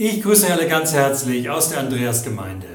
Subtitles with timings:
[0.00, 2.68] Ich grüße alle ganz herzlich aus der Andreasgemeinde.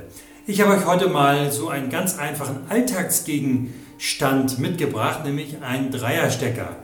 [0.46, 6.76] Ich habe euch heute mal so einen ganz einfachen Alltagsgegenstand mitgebracht, nämlich einen Dreierstecker.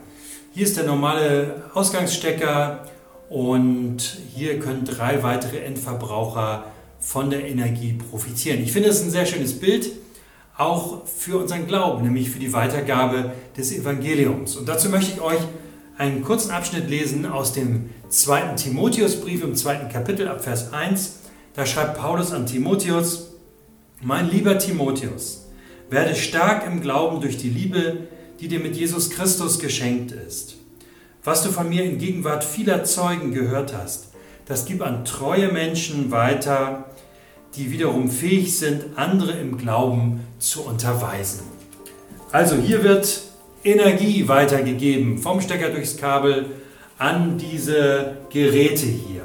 [0.54, 2.86] Hier ist der normale Ausgangsstecker
[3.28, 3.98] und
[4.34, 6.64] hier können drei weitere Endverbraucher
[7.00, 8.62] von der Energie profitieren.
[8.62, 9.90] Ich finde es ein sehr schönes Bild,
[10.56, 14.56] auch für unseren Glauben, nämlich für die Weitergabe des Evangeliums.
[14.56, 15.40] Und dazu möchte ich euch
[16.00, 21.18] einen kurzen Abschnitt lesen aus dem zweiten Timotheusbrief im zweiten Kapitel ab Vers 1.
[21.52, 23.32] Da schreibt Paulus an Timotheus,
[24.00, 25.48] mein lieber Timotheus,
[25.90, 28.08] werde stark im Glauben durch die Liebe,
[28.40, 30.56] die dir mit Jesus Christus geschenkt ist.
[31.22, 34.08] Was du von mir in Gegenwart vieler Zeugen gehört hast,
[34.46, 36.86] das gib an treue Menschen weiter,
[37.56, 41.40] die wiederum fähig sind, andere im Glauben zu unterweisen.
[42.32, 43.29] Also hier wird
[43.64, 46.46] Energie weitergegeben vom Stecker durchs Kabel
[46.98, 49.22] an diese Geräte hier.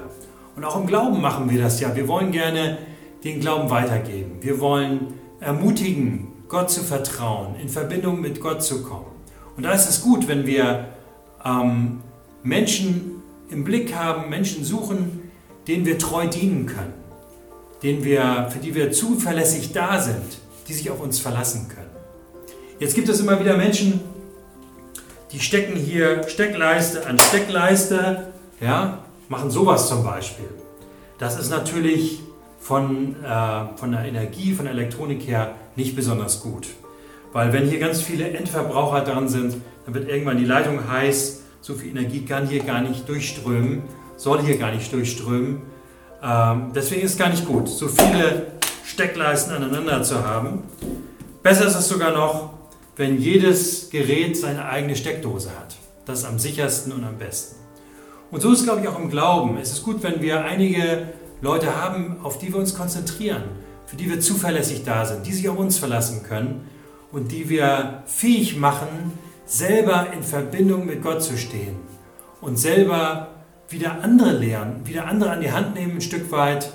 [0.55, 1.95] Und auch im Glauben machen wir das ja.
[1.95, 2.77] Wir wollen gerne
[3.23, 4.37] den Glauben weitergeben.
[4.41, 9.07] Wir wollen ermutigen, Gott zu vertrauen, in Verbindung mit Gott zu kommen.
[9.57, 10.85] Und da ist es gut, wenn wir
[11.43, 12.01] ähm,
[12.43, 15.31] Menschen im Blick haben, Menschen suchen,
[15.67, 16.93] denen wir treu dienen können,
[17.81, 21.89] denen wir, für die wir zuverlässig da sind, die sich auf uns verlassen können.
[22.79, 24.01] Jetzt gibt es immer wieder Menschen,
[25.31, 28.27] die stecken hier Steckleiste an Steckleiste,
[28.61, 30.49] ja, machen sowas zum Beispiel.
[31.17, 32.19] Das ist natürlich
[32.59, 36.67] von, äh, von der Energie, von der Elektronik her nicht besonders gut.
[37.31, 41.73] Weil wenn hier ganz viele Endverbraucher dran sind, dann wird irgendwann die Leitung heiß, so
[41.73, 43.83] viel Energie kann hier gar nicht durchströmen,
[44.17, 45.61] soll hier gar nicht durchströmen.
[46.23, 48.47] Ähm, deswegen ist es gar nicht gut, so viele
[48.85, 50.63] Steckleisten aneinander zu haben.
[51.43, 52.53] Besser ist es sogar noch,
[52.95, 55.75] wenn jedes Gerät seine eigene Steckdose hat.
[56.05, 57.55] Das ist am sichersten und am besten.
[58.31, 59.57] Und so ist es, glaube ich, auch im Glauben.
[59.57, 61.09] Es ist gut, wenn wir einige
[61.41, 63.43] Leute haben, auf die wir uns konzentrieren,
[63.85, 66.67] für die wir zuverlässig da sind, die sich auf uns verlassen können
[67.11, 69.13] und die wir fähig machen,
[69.45, 71.75] selber in Verbindung mit Gott zu stehen
[72.41, 73.29] und selber
[73.69, 76.71] wieder andere lehren, wieder andere an die Hand nehmen, ein Stück weit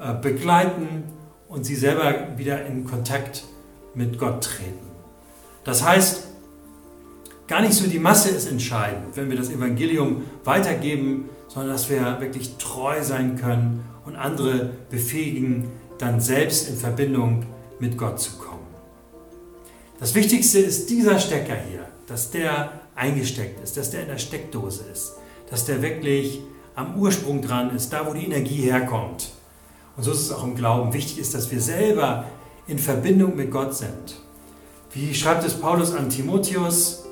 [0.00, 1.04] äh, begleiten
[1.48, 3.44] und sie selber wieder in Kontakt
[3.94, 4.93] mit Gott treten.
[5.64, 6.24] Das heißt,
[7.46, 12.20] gar nicht so die Masse ist entscheidend, wenn wir das Evangelium weitergeben, sondern dass wir
[12.20, 17.46] wirklich treu sein können und andere befähigen, dann selbst in Verbindung
[17.78, 18.54] mit Gott zu kommen.
[19.98, 24.84] Das Wichtigste ist dieser Stecker hier, dass der eingesteckt ist, dass der in der Steckdose
[24.92, 25.14] ist,
[25.50, 26.40] dass der wirklich
[26.74, 29.30] am Ursprung dran ist, da wo die Energie herkommt.
[29.96, 30.92] Und so ist es auch im Glauben.
[30.92, 32.24] Wichtig ist, dass wir selber
[32.66, 34.20] in Verbindung mit Gott sind.
[34.94, 37.04] Wie schreibt es Paulus an Timotheus?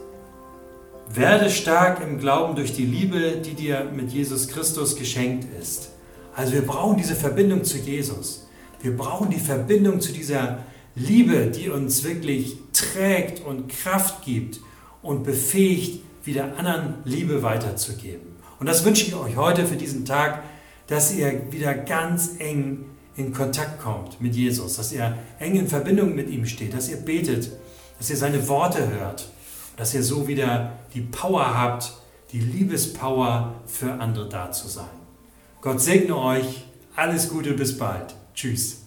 [1.12, 5.91] Werde stark im Glauben durch die Liebe, die dir mit Jesus Christus geschenkt ist.
[6.37, 8.47] Also wir brauchen diese Verbindung zu Jesus.
[8.82, 10.59] Wir brauchen die Verbindung zu dieser
[10.94, 14.60] Liebe, die uns wirklich trägt und Kraft gibt
[15.03, 18.37] und befähigt, wieder anderen Liebe weiterzugeben.
[18.60, 20.44] Und das wünsche ich euch heute für diesen Tag,
[20.87, 22.84] dass ihr wieder ganz eng
[23.17, 26.97] in Kontakt kommt mit Jesus, dass ihr eng in Verbindung mit ihm steht, dass ihr
[26.97, 27.50] betet,
[27.99, 29.28] dass ihr seine Worte hört,
[29.77, 31.93] dass ihr so wieder die Power habt,
[32.33, 34.87] die Liebespower für andere da zu sein.
[35.61, 36.65] Gott segne euch,
[36.97, 38.15] alles Gute, bis bald.
[38.34, 38.81] Tschüss.